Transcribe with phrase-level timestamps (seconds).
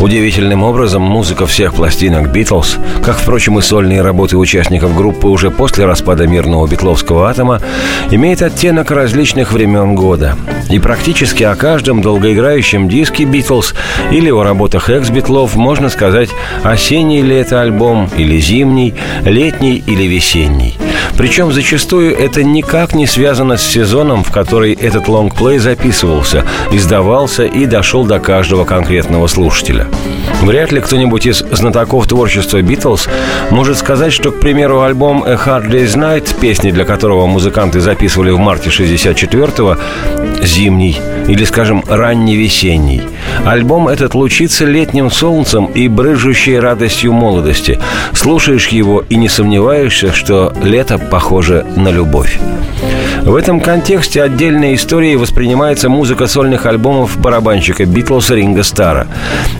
[0.00, 5.86] Удивительным образом музыка всех пластинок «Битлз», как, впрочем, и сольные работы участников группы уже после
[5.86, 7.62] распада мирного битловского атома,
[8.10, 10.36] имеет оттенок различных времен года.
[10.68, 13.74] И практически о каждом долгоиграющем диске «Битлз»
[14.10, 16.28] или о работах экс-битлов можно сказать
[16.62, 18.94] осенний ли это альбом, или зимний,
[19.24, 20.76] летний или весенний.
[21.16, 27.66] Причем зачастую это никак не связано с сезоном, в который этот лонгплей записывался, издавался и
[27.66, 29.86] дошел до каждого конкретного слушателя.
[30.42, 33.08] Вряд ли кто-нибудь из знатоков творчества Битлз
[33.50, 38.30] может сказать, что, к примеру, альбом «A Hard Day's Night», песни для которого музыканты записывали
[38.30, 39.76] в марте 64-го,
[40.42, 43.02] зимний или, скажем, ранний весенний.
[43.44, 47.78] Альбом этот лучится летним солнцем и брыжущей радостью молодости.
[48.12, 52.38] Слушаешь его и не сомневаешься, что лето похоже на любовь.
[53.26, 59.08] В этом контексте отдельной историей воспринимается музыка сольных альбомов барабанщика Битлз Ринга Стара.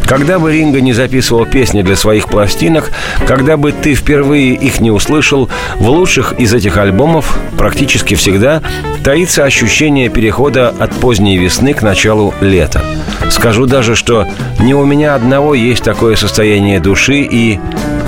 [0.07, 2.93] Когда бы Ринга не записывал песни для своих пластинок,
[3.27, 5.51] когда бы ты впервые их не услышал,
[5.81, 8.63] в лучших из этих альбомов практически всегда
[9.03, 12.85] таится ощущение перехода от поздней весны к началу лета.
[13.31, 14.29] Скажу даже, что
[14.61, 17.59] не у меня одного есть такое состояние души и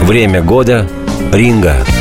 [0.03, 0.87] время года
[1.33, 1.75] Ринга.
[1.79, 1.98] There's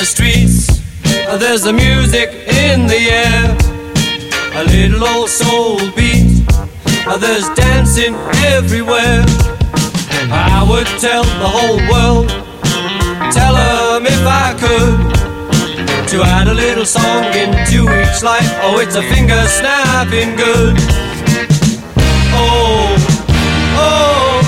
[0.00, 0.80] the streets.
[1.38, 3.52] There's the music in the air.
[4.56, 6.40] A little old soul beat.
[7.20, 8.14] There's dancing
[8.56, 9.22] everywhere.
[10.32, 12.28] I would tell the whole world.
[13.36, 16.08] Tell them if I could.
[16.12, 18.50] To add a little song into each life.
[18.62, 20.76] Oh, it's a finger snapping good.
[22.32, 22.96] Oh,
[23.76, 24.40] oh.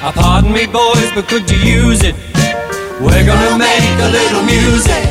[0.00, 2.14] Ah, pardon me, boys, but could you use it?
[3.00, 5.06] We're gonna make a little music.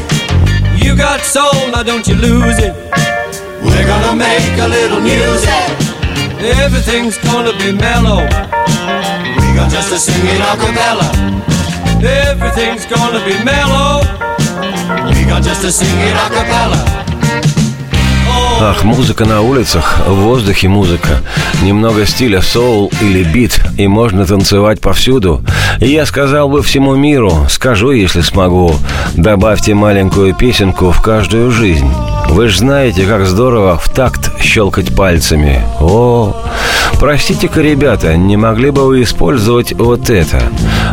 [0.83, 2.75] You got soul, now don't you lose it.
[3.63, 5.47] We're gonna make a little music.
[6.59, 8.23] Everything's gonna be mellow.
[9.39, 11.07] We got just to sing it a cappella.
[12.03, 14.01] Everything's gonna be mellow.
[15.13, 17.56] We got just to sing it a cappella.
[18.59, 21.21] Ах, музыка на улицах, в воздухе музыка.
[21.61, 25.43] Немного стиля соул или бит, и можно танцевать повсюду.
[25.79, 28.75] И я сказал бы всему миру, скажу, если смогу,
[29.15, 31.91] добавьте маленькую песенку в каждую жизнь.
[32.29, 35.63] Вы же знаете, как здорово в такт щелкать пальцами.
[35.79, 36.35] О,
[36.99, 40.41] простите-ка, ребята, не могли бы вы использовать вот это?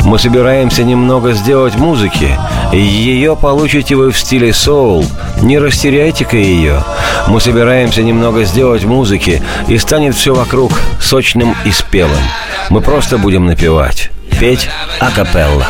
[0.04, 2.30] Мы собираемся немного сделать музыки,
[2.72, 5.04] ее получите вы в стиле соул.
[5.42, 6.82] Не растеряйте-ка ее.
[7.28, 12.22] Мы собираемся немного сделать музыки, и станет все вокруг сочным и спелым.
[12.70, 14.68] Мы просто будем напевать, петь
[15.00, 15.66] акапелла.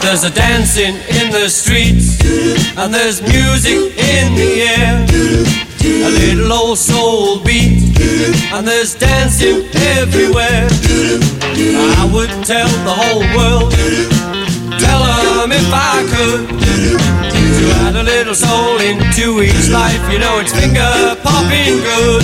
[0.00, 2.20] There's a dancing in the streets,
[2.76, 5.06] and there's music in the air.
[5.84, 7.98] A little old soul beat,
[8.52, 9.66] and there's dancing
[9.98, 10.68] everywhere.
[12.00, 13.72] I would tell the whole world,
[14.78, 20.00] tell them if I could, to add a little soul into each life.
[20.12, 22.22] You know it's finger popping good.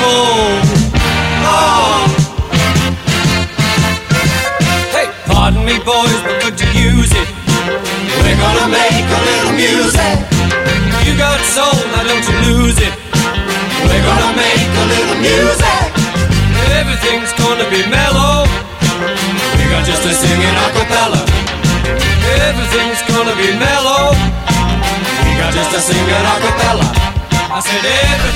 [0.00, 0.62] Oh,
[1.42, 1.87] oh.
[5.48, 7.28] Pardon me, boys, but could you use it?
[8.20, 10.16] We're gonna make a little music.
[11.08, 12.92] You got soul, now don't you lose it.
[13.88, 15.80] We're gonna make a little music.
[16.76, 18.44] Everything's gonna be mellow.
[19.56, 21.24] We got just to sing it a cappella.
[22.44, 24.12] Everything's gonna be mellow.
[25.24, 26.87] We got just to sing it a cappella.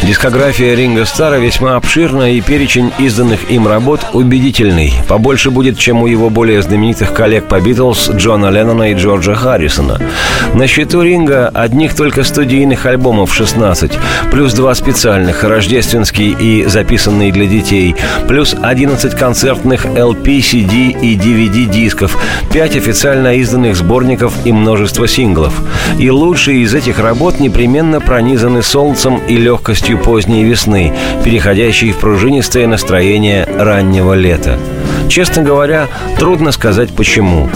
[0.03, 4.93] Дискография Ринга Стара весьма обширна, и перечень изданных им работ убедительный.
[5.09, 10.01] Побольше будет, чем у его более знаменитых коллег по Битлз Джона Леннона и Джорджа Харрисона.
[10.55, 13.93] На счету Ринга одних только студийных альбомов 16,
[14.31, 17.95] плюс два специальных, рождественский и записанный для детей,
[18.27, 22.19] плюс 11 концертных LP, CD и DVD дисков,
[22.53, 25.63] 5 официально изданных сборников и множество синглов.
[25.99, 30.93] И лучшие из этих работ непременно пронизаны солнцем и легкостью поздней весны,
[31.25, 34.59] переходящей в пружинистое настроение раннего лета.
[35.09, 37.49] Честно говоря, трудно сказать почему.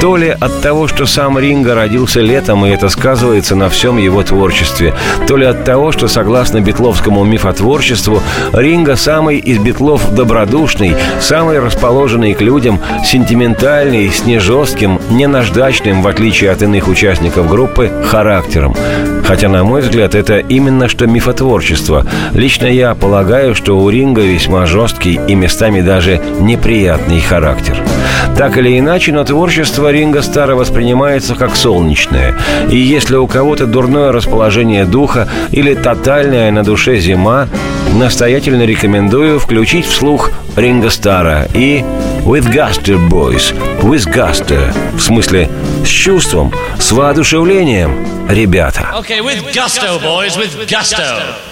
[0.00, 4.22] То ли от того, что сам Ринга родился летом, и это сказывается на всем его
[4.22, 4.94] творчестве,
[5.26, 12.34] то ли от того, что, согласно битловскому мифотворчеству, Ринга самый из битлов добродушный, самый расположенный
[12.34, 18.76] к людям, сентиментальный, с нежестким, не наждачным, в отличие от иных участников группы, характером.
[19.26, 22.06] Хотя, на мой взгляд, это именно что мифотворчество.
[22.32, 26.77] Лично я полагаю, что у Ринга весьма жесткий и местами даже неприятный
[27.28, 27.82] характер.
[28.36, 32.34] Так или иначе, но творчество Ринга Стара воспринимается как солнечное.
[32.70, 37.48] И если у кого-то дурное расположение духа или тотальная на душе зима,
[37.94, 41.84] настоятельно рекомендую включить вслух Ринга Стара и
[42.24, 45.48] With Guster Boys, With Guster, в смысле
[45.84, 48.94] с чувством, с воодушевлением, ребята.
[48.98, 51.47] Okay, with gusto, boys, with gusto.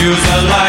[0.00, 0.67] Use a light.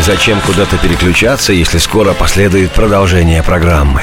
[0.00, 4.02] Зачем куда-то переключаться, если скоро последует продолжение программы?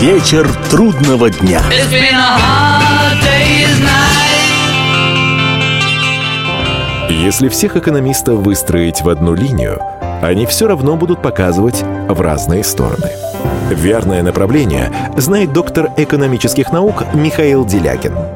[0.00, 1.62] Вечер трудного дня.
[1.70, 4.26] It's been a hard day's night.
[7.08, 9.80] Если всех экономистов выстроить в одну линию,
[10.22, 13.10] они все равно будут показывать в разные стороны.
[13.70, 18.35] Верное направление знает доктор экономических наук Михаил Делякин.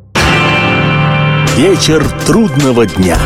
[1.57, 3.17] Вечер трудного дня.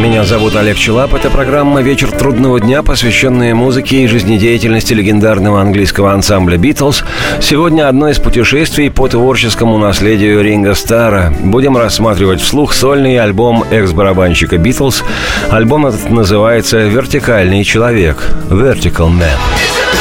[0.00, 1.14] Меня зовут Олег Челап.
[1.14, 7.04] Это программа «Вечер трудного дня», посвященная музыке и жизнедеятельности легендарного английского ансамбля «Битлз».
[7.40, 11.34] Сегодня одно из путешествий по творческому наследию Ринга Стара.
[11.40, 15.02] Будем рассматривать вслух сольный альбом экс-барабанщика «Битлз».
[15.50, 19.95] Альбом этот называется «Вертикальный человек»– «Vertical Man».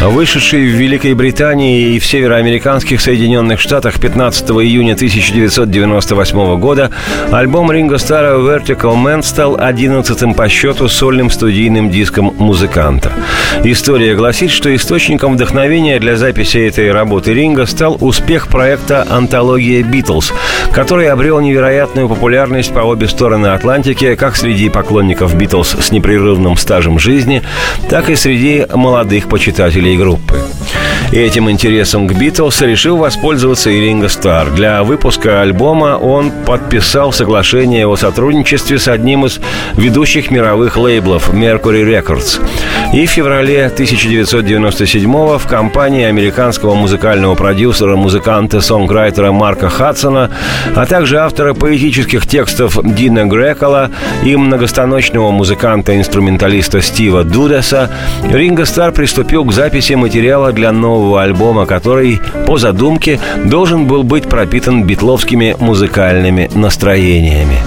[0.00, 6.90] Вышедший в Великой Британии и в североамериканских Соединенных Штатах 15 июня 1998 года,
[7.32, 13.10] альбом Ринго Стара «Vertical Man» стал 11-м по счету сольным студийным диском музыканта.
[13.64, 20.32] История гласит, что источником вдохновения для записи этой работы Ринго стал успех проекта «Антология Битлз»,
[20.72, 26.98] который обрел невероятную популярность по обе стороны Атлантики как среди поклонников Битлз с непрерывным стажем
[26.98, 27.42] жизни,
[27.88, 30.40] так и среди молодых почитателей группы.
[31.12, 34.50] И этим интересом к Битлз решил воспользоваться и Ринго Стар.
[34.50, 39.40] Для выпуска альбома он подписал соглашение о сотрудничестве с одним из
[39.76, 42.40] ведущих мировых лейблов Mercury Records.
[42.92, 50.30] И в феврале 1997 в компании американского музыкального продюсера, музыканта, сонграйтера Марка Хадсона,
[50.74, 53.90] а также автора поэтических текстов Дина Грекола
[54.24, 57.90] и многостаночного музыканта-инструменталиста Стива Дудеса,
[58.28, 64.24] Ринго Стар приступил к записи материала для нового альбома, который, по задумке, должен был быть
[64.24, 67.58] пропитан битловскими музыкальными настроениями.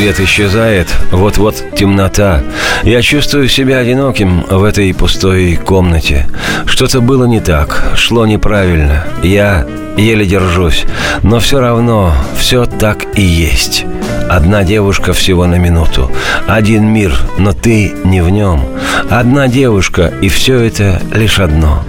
[0.00, 2.40] Свет исчезает, вот-вот темнота.
[2.84, 6.26] Я чувствую себя одиноким в этой пустой комнате.
[6.64, 9.04] Что-то было не так, шло неправильно.
[9.22, 9.66] Я
[9.98, 10.86] еле держусь,
[11.22, 13.84] но все равно все так и есть.
[14.30, 16.10] Одна девушка всего на минуту.
[16.48, 18.64] Один мир, но ты не в нем.
[19.10, 21.84] Одна девушка, и все это лишь одно.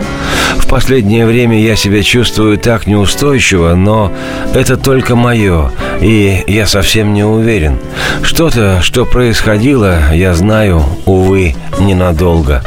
[0.72, 4.10] Последнее время я себя чувствую так неустойчиво, но
[4.54, 7.78] это только мое, и я совсем не уверен.
[8.24, 12.64] Что-то, что происходило, я знаю, увы, ненадолго.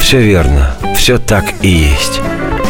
[0.00, 2.20] Все верно, все так и есть.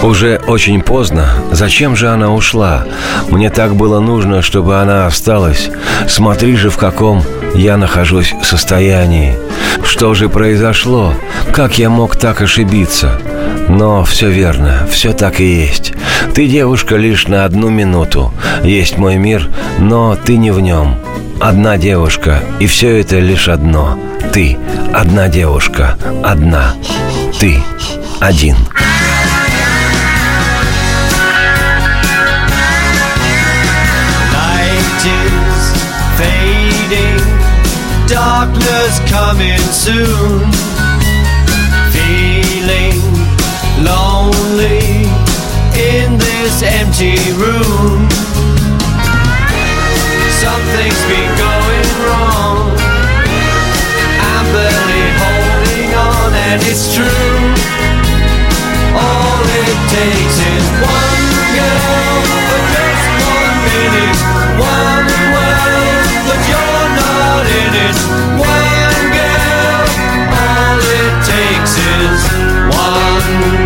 [0.03, 1.31] Уже очень поздно.
[1.51, 2.85] Зачем же она ушла?
[3.31, 5.71] Мне так было нужно, чтобы она осталась.
[6.09, 7.23] Смотри же, в каком
[7.55, 9.35] я нахожусь состоянии.
[9.83, 11.15] Что же произошло?
[11.53, 13.21] Как я мог так ошибиться?
[13.69, 15.93] Но все верно, все так и есть.
[16.35, 18.33] Ты девушка лишь на одну минуту.
[18.63, 20.97] Есть мой мир, но ты не в нем.
[21.41, 23.99] Одна девушка, и все это лишь одно.
[24.33, 24.57] Ты,
[24.93, 26.75] одна девушка, одна.
[27.39, 27.63] Ты,
[28.21, 28.57] один.
[38.45, 40.51] Darkness coming soon.
[41.93, 43.01] Feeling
[43.83, 45.09] lonely
[45.73, 48.09] in this empty room.
[50.43, 52.77] Something's been going wrong.
[54.29, 57.39] I'm barely holding on, and it's true.
[58.95, 61.25] All it takes is one
[61.57, 64.19] girl for just one minute,
[64.61, 68.34] one world, but you're not in it.
[71.35, 72.23] Takes is
[72.77, 73.64] one.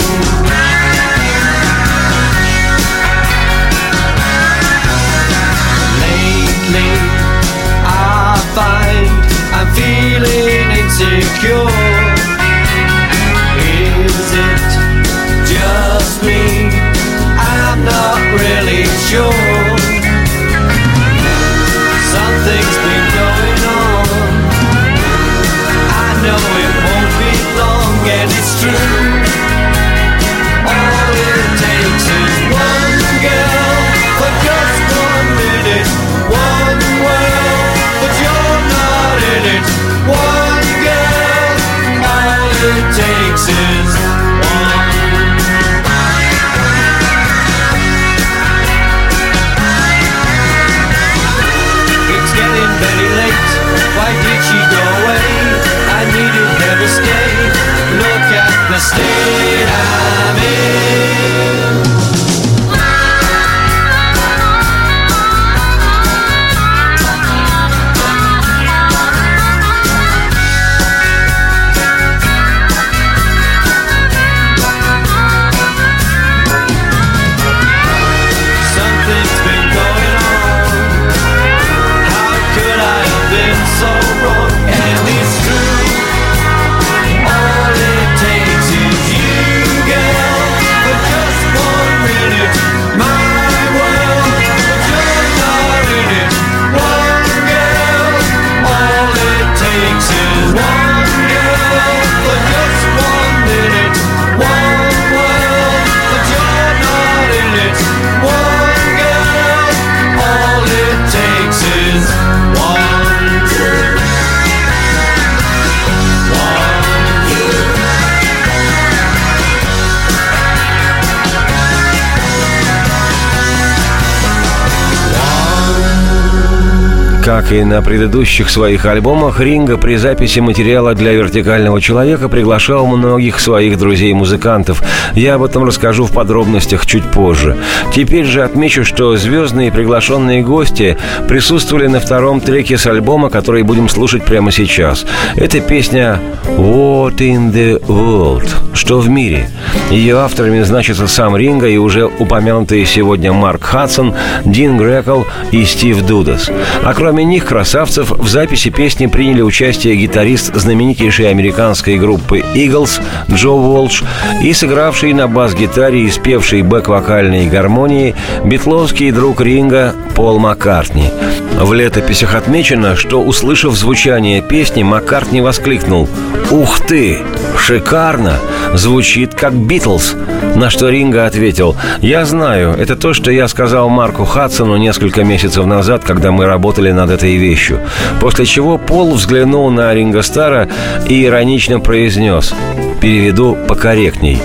[127.38, 133.38] Как и на предыдущих своих альбомах, Ринга при записи материала для «Вертикального человека» приглашал многих
[133.38, 134.82] своих друзей-музыкантов.
[135.14, 137.56] Я об этом расскажу в подробностях чуть позже.
[137.94, 143.88] Теперь же отмечу, что звездные приглашенные гости присутствовали на втором треке с альбома, который будем
[143.88, 145.06] слушать прямо сейчас.
[145.36, 146.18] Это песня
[146.56, 149.48] «What in the World?» «Что в мире?».
[149.90, 154.14] Ее авторами значится сам Ринга и уже упомянутые сегодня Марк Хадсон,
[154.44, 156.50] Дин Грекл и Стив Дудас.
[156.84, 163.50] А кроме них, красавцев, в записи песни приняли участие гитарист знаменитейшей американской группы Eagles Джо
[163.50, 164.02] Уолш
[164.42, 168.14] и сыгравший на бас-гитаре и спевший бэк-вокальные гармонии
[168.44, 171.10] битловский друг Ринга Пол Маккартни.
[171.58, 176.08] В летописях отмечено, что, услышав звучание песни, Маккартни воскликнул
[176.50, 177.18] «Ух ты!
[177.58, 178.34] Шикарно!
[178.74, 180.16] Звучит как Битлз!» Битлз?»
[180.56, 185.66] На что Ринга ответил, «Я знаю, это то, что я сказал Марку Хадсону несколько месяцев
[185.66, 187.78] назад, когда мы работали над этой вещью».
[188.20, 190.68] После чего Пол взглянул на Ринга Стара
[191.08, 192.52] и иронично произнес,
[193.00, 194.38] переведу покорректней,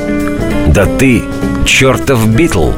[0.67, 1.23] «Да ты
[1.65, 2.69] чертов Битл!»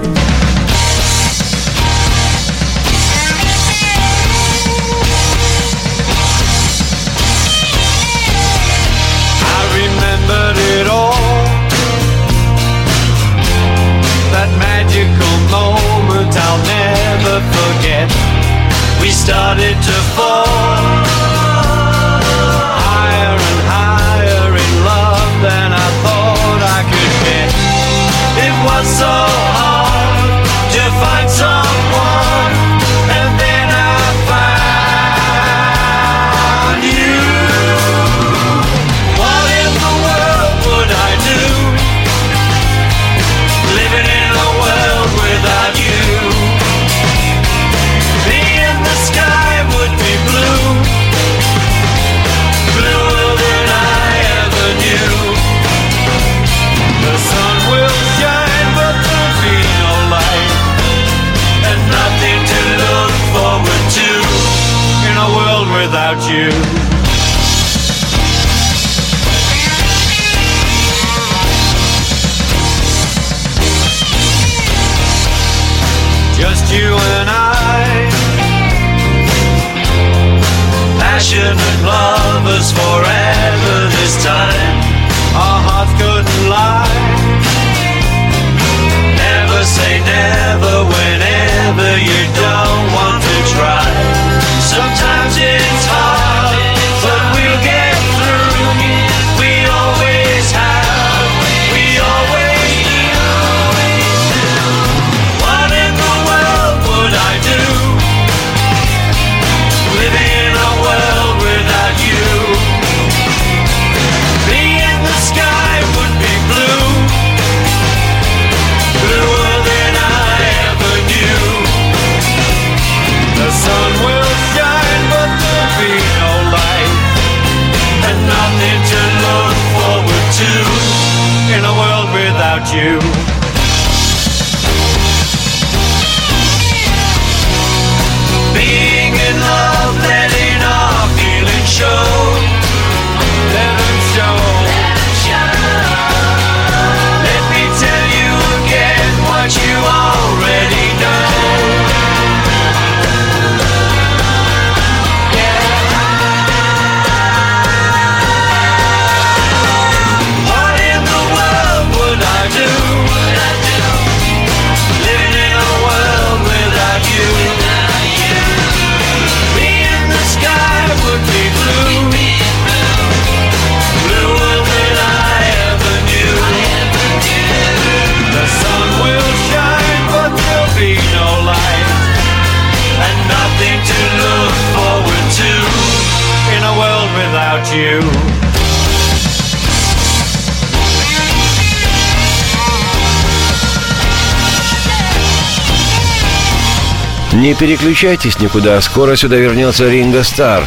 [197.56, 200.62] Не переключайтесь никуда, скоро сюда вернется Ринго Стар.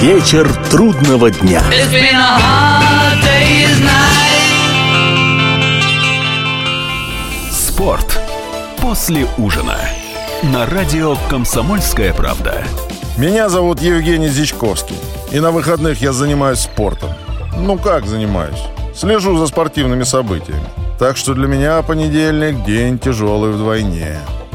[0.00, 1.64] Вечер трудного дня.
[7.50, 8.20] Спорт
[8.80, 9.76] после ужина.
[10.44, 12.62] На радио «Комсомольская правда».
[13.18, 14.96] Меня зовут Евгений Зичковский.
[15.32, 17.10] И на выходных я занимаюсь спортом.
[17.58, 18.62] Ну как занимаюсь?
[18.94, 20.68] Слежу за спортивными событиями.
[21.00, 24.20] Так что для меня понедельник– день тяжелый вдвойне.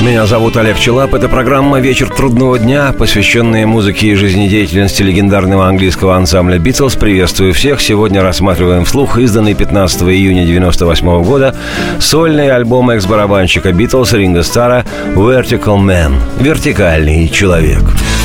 [0.00, 1.12] Меня зовут Олег Челап.
[1.14, 6.94] Это программа «Вечер трудного дня», посвященная музыке и жизнедеятельности легендарного английского ансамбля «Битлз».
[6.94, 7.80] Приветствую всех.
[7.80, 11.56] Сегодня рассматриваем вслух изданный 15 июня 1998 года
[11.98, 14.84] сольный альбом экс-барабанщика «Битлз» Ринга Стара
[15.16, 17.82] «Vertical Man»– «Вертикальный человек».
[17.82, 18.17] Как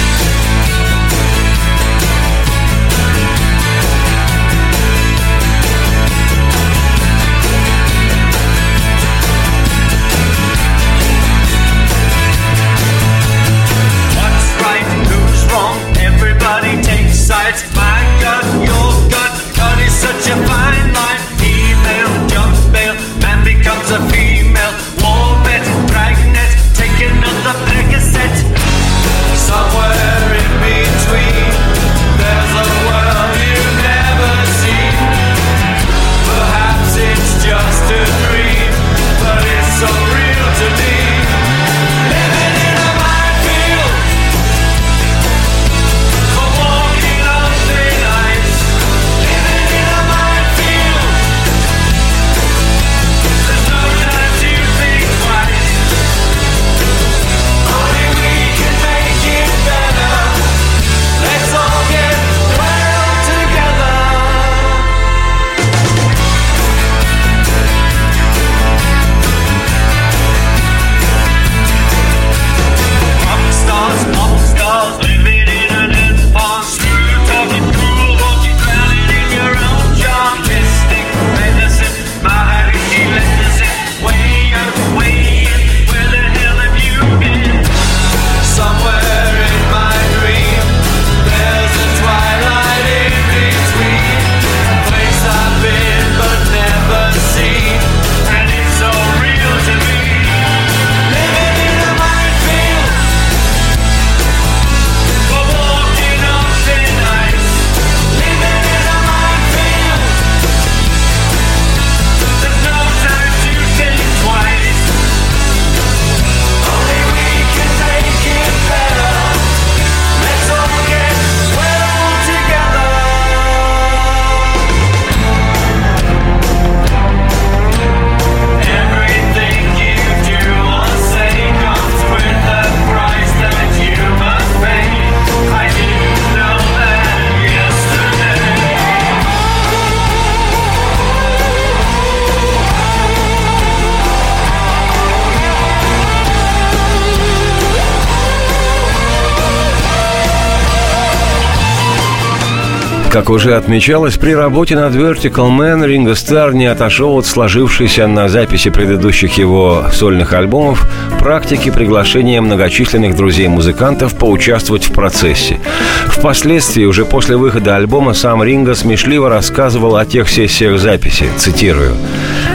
[153.34, 158.70] уже отмечалось, при работе над Vertical Man Ринго Стар не отошел от сложившейся на записи
[158.70, 160.88] предыдущих его сольных альбомов
[161.20, 165.60] практики приглашения многочисленных друзей-музыкантов поучаствовать в процессе.
[166.08, 171.96] Впоследствии, уже после выхода альбома, сам Ринго смешливо рассказывал о тех сессиях записи, цитирую.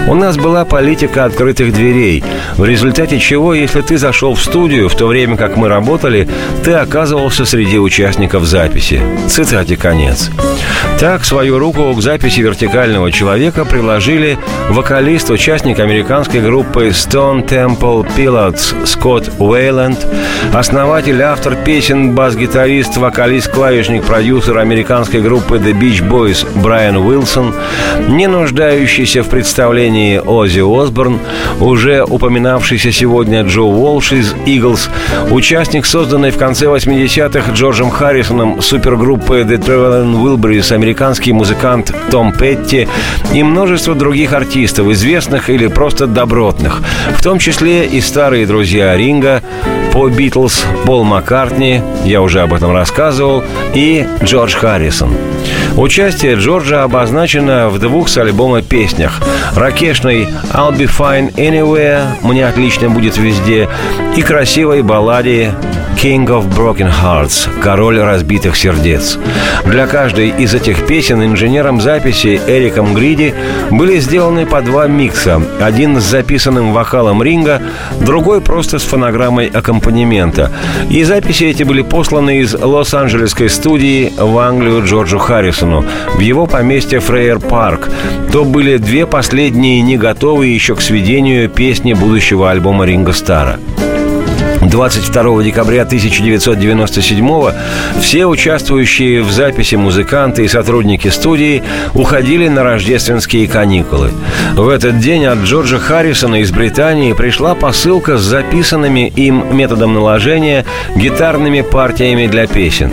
[0.08, 2.24] «У нас была политика открытых дверей,
[2.56, 6.26] в результате чего, если ты зашел в студию в то время, как мы работали,
[6.64, 9.02] ты оказывался среди участников записи».
[9.28, 10.30] Цитате конец.
[11.00, 14.36] Так, свою руку к записи «Вертикального человека» приложили
[14.68, 20.04] вокалист, участник американской группы Stone Temple Pilots Скотт Уэйленд,
[20.52, 27.54] основатель, автор песен, бас-гитарист, вокалист, клавишник, продюсер американской группы The Beach Boys Брайан Уилсон,
[28.08, 31.20] не нуждающийся в представлении Оззи Осборн,
[31.60, 34.90] уже упоминавшийся сегодня Джо Уолш из Eagles,
[35.30, 42.88] участник созданной в конце 80-х Джорджем Харрисоном супергруппы The Traveling Wilburys американский музыкант Том Петти
[43.34, 46.82] и множество других артистов, известных или просто добротных,
[47.14, 49.42] в том числе и старые друзья Ринга,
[49.92, 55.12] по Битлз, Пол Маккартни, я уже об этом рассказывал, и Джордж Харрисон.
[55.76, 59.20] Участие Джорджа обозначено в двух с альбома песнях.
[59.54, 63.68] Ракешной «I'll be fine anywhere» «Мне отлично будет везде»
[64.16, 65.54] и красивой балладе
[66.02, 69.18] King of Broken Hearts– «Король разбитых сердец».
[69.64, 73.34] Для каждой из этих песен инженером записи Эриком Гриди
[73.70, 75.42] были сделаны по два микса.
[75.60, 77.60] Один с записанным вокалом Ринга,
[78.00, 80.52] другой просто с фонограммой аккомпанемента.
[80.88, 85.84] И записи эти были посланы из Лос-Анджелесской студии в Англию Джорджу Харрисону
[86.16, 87.88] в его поместье Фрейер Парк.
[88.32, 93.60] То были две последние не готовые еще к сведению песни будущего альбома Ринга Стара.
[94.68, 97.52] 22 декабря 1997
[98.00, 101.62] все участвующие в записи музыканты и сотрудники студии
[101.94, 104.10] уходили на рождественские каникулы.
[104.54, 110.64] В этот день от Джорджа Харрисона из Британии пришла посылка с записанными им методом наложения
[110.94, 112.90] гитарными партиями для песен.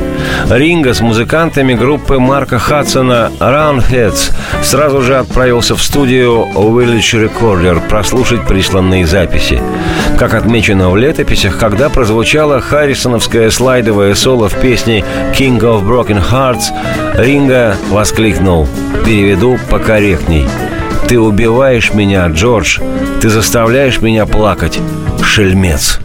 [0.50, 4.32] Ринга с музыкантами группы Марка Хадсона Roundheads
[4.64, 9.62] сразу же отправился в студию Village Recorder прослушать присланные записи.
[10.18, 15.04] Как отмечено в летописях, когда прозвучало харрисоновское слайдовое соло в песне
[15.36, 16.66] «King of Broken Hearts»,
[17.18, 18.68] Ринга воскликнул
[19.04, 20.48] «Переведу покорректней».
[21.08, 22.80] «Ты убиваешь меня, Джордж,
[23.20, 24.80] ты заставляешь меня плакать,
[25.24, 26.00] шельмец».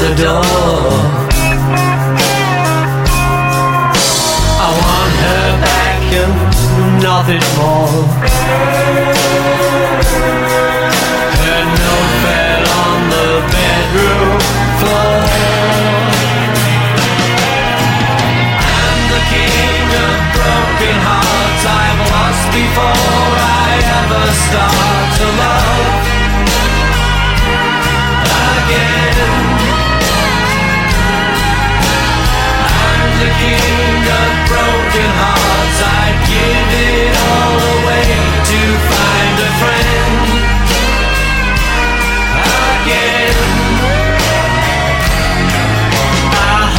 [0.00, 0.44] The door.
[4.64, 6.34] I want her back and
[7.04, 8.08] nothing more.
[11.44, 14.40] Her note fell on the bedroom
[14.80, 15.20] floor.
[18.72, 23.68] I'm the king of broken hearts I've lost before I
[24.00, 25.59] ever start to love
[33.20, 35.78] the king of broken hearts.
[35.84, 38.08] I'd give it all away
[38.48, 40.24] to find a friend
[42.80, 43.36] again.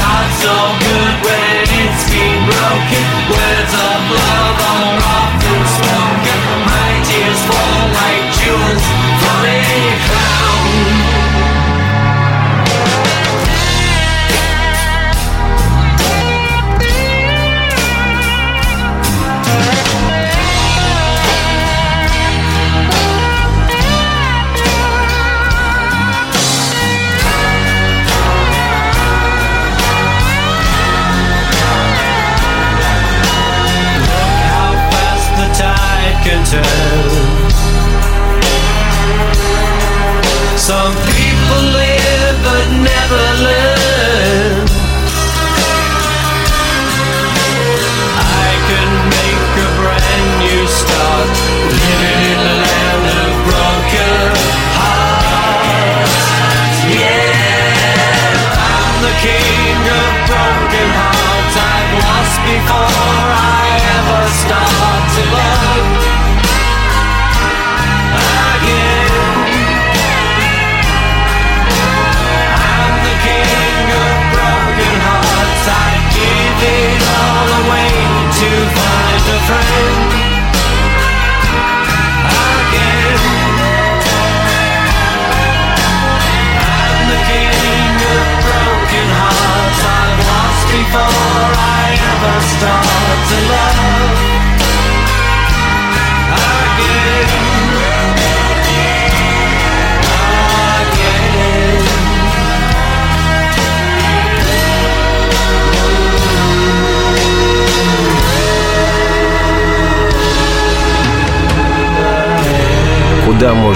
[0.01, 3.05] Heart's so good when it's been broken.
[3.29, 5.30] Words of love are off.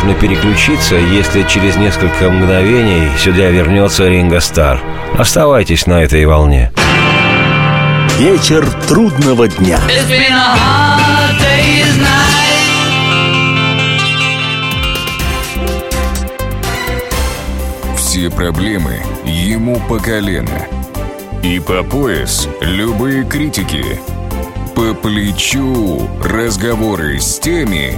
[0.06, 4.80] Можно переключиться, если через несколько мгновений сюда вернется Ринго Стар.
[5.18, 6.72] Оставайтесь на этой волне.
[8.20, 9.80] Вечер трудного дня.
[9.88, 12.46] It's been a hard day's night.
[17.98, 20.68] Все проблемы ему по колено.
[21.42, 24.00] И по пояс любые критики.
[24.76, 27.98] По плечу разговоры с теми,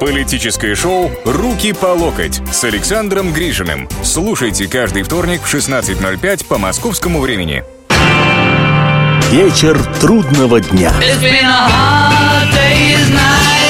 [0.00, 3.88] Политическое шоу «Руки по локоть» с Александром Гришиным.
[4.02, 7.64] Слушайте каждый вторник в 16.05 по московскому времени.
[9.30, 10.92] Вечер трудного дня.
[11.00, 13.63] It's been a hard day's night.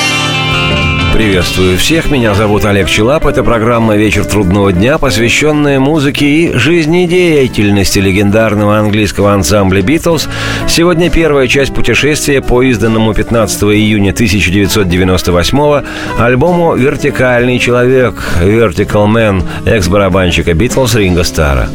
[1.15, 3.25] Приветствую всех, меня зовут Олег Челап.
[3.25, 10.29] Это программа «Вечер трудного дня», посвященная музыке и жизнедеятельности легендарного английского ансамбля «Битлз».
[10.67, 15.85] Сегодня первая часть путешествия по изданному 15 июня 1998
[16.19, 21.69] альбому «Вертикальный человек» «Vertical Man» экс-барабанщика «Битлз» Ринга Стара.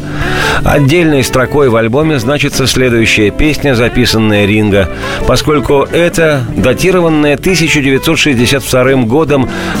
[0.64, 4.90] Отдельной строкой в альбоме значится следующая песня, записанная Ринга,
[5.26, 9.29] поскольку это датированная 1962 годом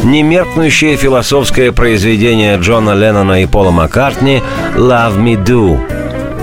[0.02, 4.42] немеркнущее философское произведение Джона Леннона и Пола Маккартни
[4.76, 5.78] «Love Me Do».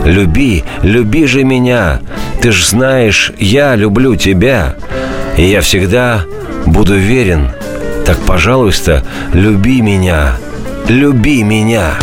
[0.05, 1.99] «Люби, люби же меня,
[2.41, 4.75] ты ж знаешь, я люблю тебя,
[5.37, 6.21] и я всегда
[6.65, 7.49] буду верен.
[8.05, 10.33] Так, пожалуйста, люби меня,
[10.87, 11.93] люби меня».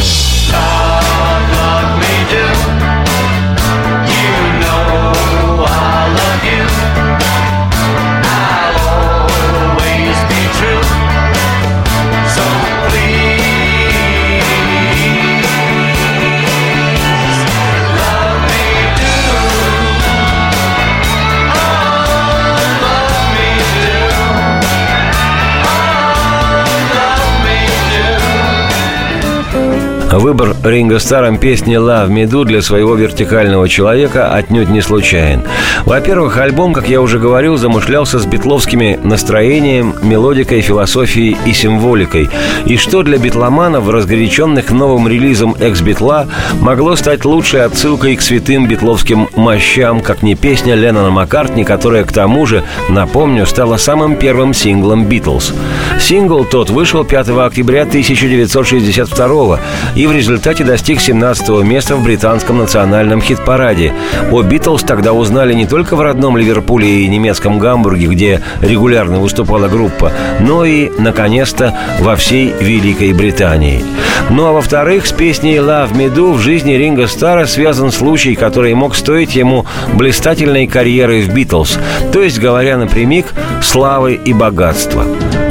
[30.64, 35.42] Ринго Старом песни «Love Me Do» для своего вертикального человека отнюдь не случайен.
[35.84, 42.30] Во-первых, альбом, как я уже говорил, замышлялся с битловскими настроением, мелодикой, философией и символикой.
[42.64, 46.28] И что для битломанов, разгоряченных новым релизом экс-битла,
[46.60, 52.12] могло стать лучшей отсылкой к святым битловским мощам, как не песня Леннона Маккартни, которая, к
[52.12, 55.52] тому же, напомню, стала самым первым синглом «Битлз».
[56.00, 59.60] Сингл тот вышел 5 октября 1962
[59.94, 63.92] и в результате достиг 17 места в британском национальном хит-параде.
[64.30, 69.68] О «Битлз» тогда узнали не только в родном Ливерпуле и немецком Гамбурге, где регулярно выступала
[69.68, 73.84] группа, но и, наконец-то, во всей Великой Британии.
[74.30, 78.74] Ну а во-вторых, с песней «Love Me Do» в жизни Ринга Стара связан случай, который
[78.74, 81.78] мог стоить ему блистательной карьеры в «Битлз»,
[82.12, 83.26] то есть, говоря напрямик,
[83.62, 85.04] славы и богатства.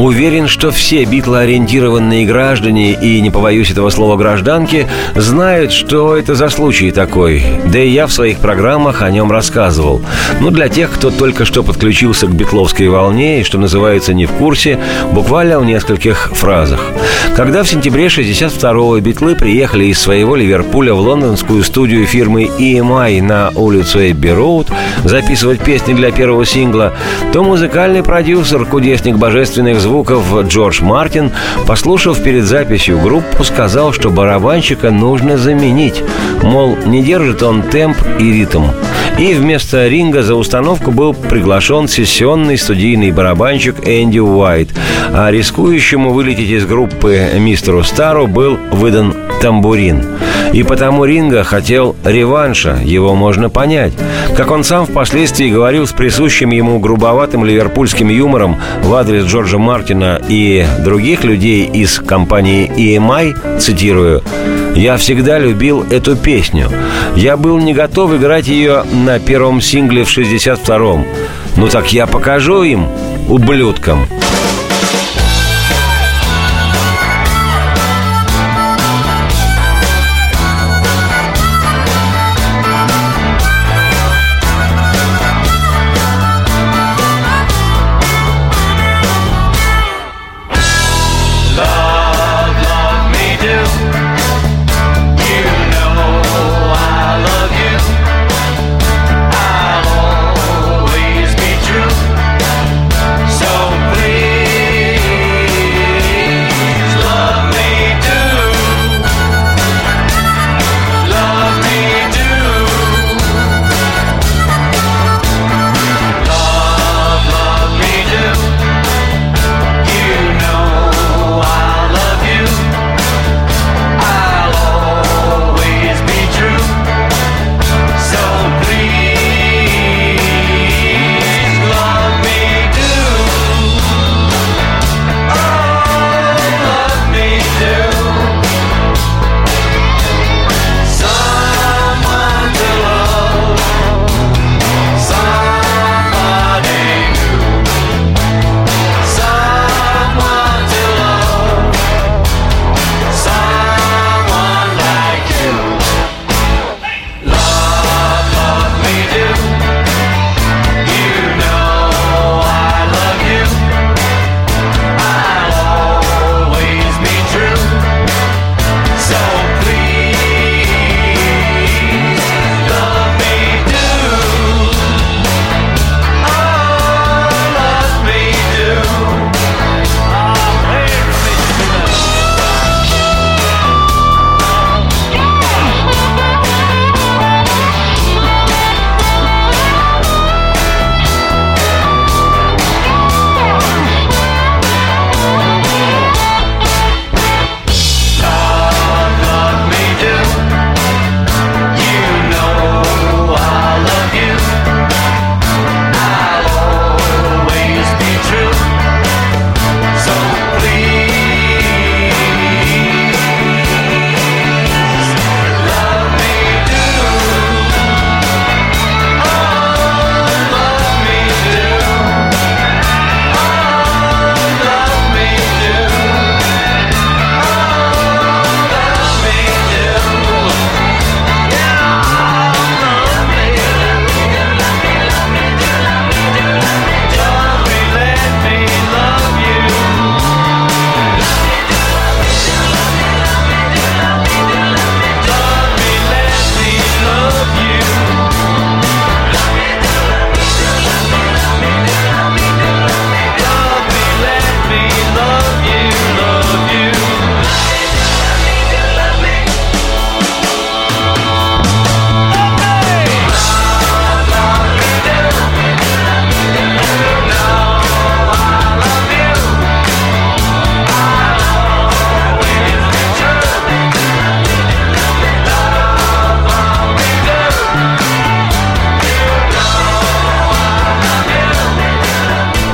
[0.03, 4.85] Уверен, что все битлоориентированные граждане, и не побоюсь этого слова гражданки,
[5.15, 7.41] знают, что это за случай такой.
[7.71, 10.01] Да и я в своих программах о нем рассказывал.
[10.41, 14.31] Ну, для тех, кто только что подключился к битловской волне и, что называется, не в
[14.31, 14.77] курсе,
[15.13, 16.81] буквально в нескольких фразах.
[17.37, 23.51] Когда в сентябре 62-го битлы приехали из своего Ливерпуля в лондонскую студию фирмы EMI на
[23.55, 24.67] улицу Эбби Роуд
[25.05, 26.91] записывать песни для первого сингла,
[27.31, 31.31] то музыкальный продюсер, кудесник божественных звуков Джордж Мартин,
[31.67, 36.03] послушав перед записью группу, сказал, что барабанщика нужно заменить.
[36.41, 38.63] Мол, не держит он темп и ритм.
[39.19, 44.69] И вместо ринга за установку был приглашен сессионный студийный барабанщик Энди Уайт,
[45.13, 50.03] а рискующему вылететь из группы мистеру Стару был выдан тамбурин.
[50.53, 53.93] И потому Ринга хотел реванша, его можно понять.
[54.37, 59.72] Как он сам впоследствии говорил с присущим ему грубоватым ливерпульским юмором в адрес Джорджа Мартина
[60.29, 64.21] и других людей из компании EMI, цитирую,
[64.75, 66.69] «Я всегда любил эту песню.
[67.15, 71.05] Я был не готов играть ее на первом сингле в 62-м.
[71.57, 72.87] Ну так я покажу им,
[73.27, 74.07] ублюдкам».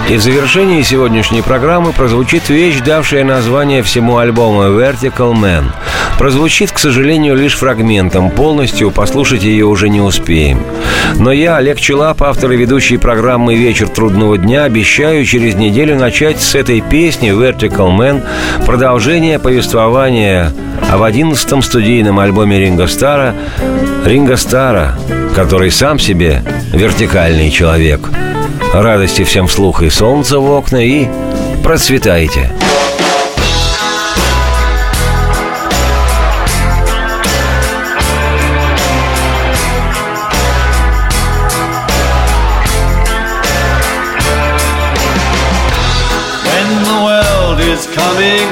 [0.10, 5.66] И в завершении сегодняшней программы прозвучит вещь, давшая название всему альбому «Vertical Man».
[6.18, 10.64] Прозвучит, к сожалению, лишь фрагментом, полностью послушать ее уже не успеем.
[11.18, 16.41] Но я, Олег Челап, автор и ведущий программы «Вечер трудного дня», обещаю через неделю начать
[16.41, 18.26] с этой песни «Vertical Man»
[18.66, 20.51] продолжение повествования
[20.91, 23.36] об одиннадцатом студийном альбоме Ринго Стара
[24.03, 24.97] Ринго Стара,
[25.36, 26.41] который сам себе
[26.74, 28.10] вертикальный человек–
[28.74, 31.07] Радости всем вслух и солнца в окна, и
[31.64, 32.49] процветайте!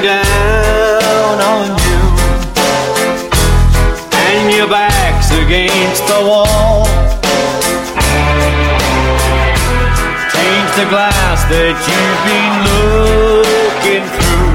[0.02, 2.00] Down on you
[4.12, 6.37] and your back's against the wall.
[10.78, 14.46] The glass that you've been looking through.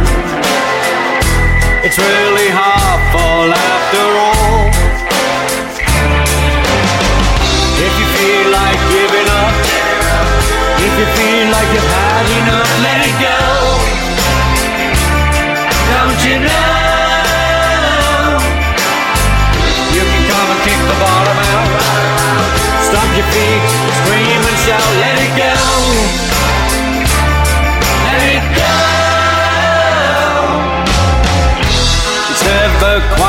[1.84, 4.72] It's really half full after all.
[7.76, 9.52] If you feel like giving up,
[10.80, 13.44] if you feel like you've had enough, let it go.
[15.92, 16.64] Don't you know?
[19.92, 21.68] You can come and kick the bottom out.
[22.80, 23.83] Stomp your feet,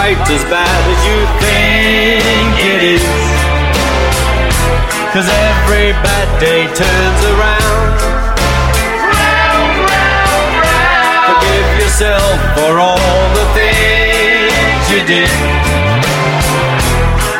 [0.04, 3.04] quite as bad as you think it is.
[5.16, 7.88] Cause every bad day turns around.
[9.00, 11.24] Round, round, round.
[11.30, 15.32] Forgive yourself for all the things you did.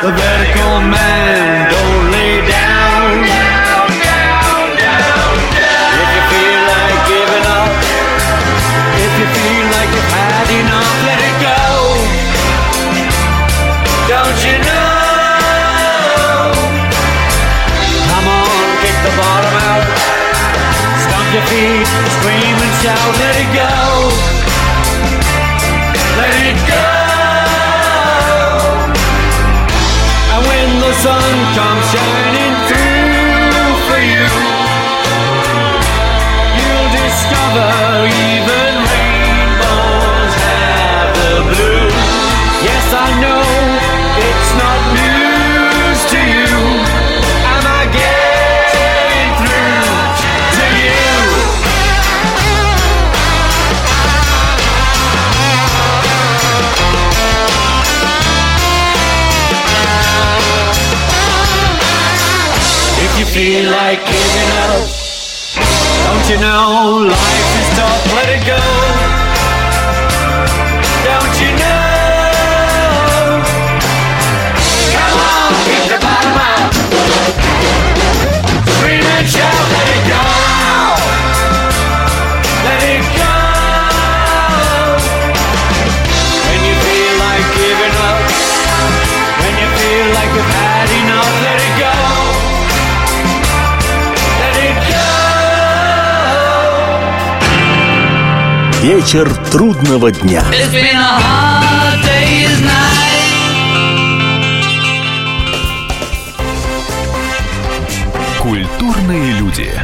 [0.00, 1.63] The vertical man,
[21.50, 21.86] feet,
[22.16, 23.72] scream and shout, let it go.
[26.18, 26.86] Let it go.
[30.32, 32.33] And when the sun comes shining
[63.34, 64.86] feel like giving up,
[66.06, 68.12] don't you know life is tough?
[68.14, 68.63] Let it go.
[98.84, 100.44] Вечер трудного дня.
[108.38, 109.83] Культурные люди.